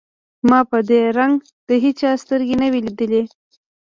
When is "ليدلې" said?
2.87-3.23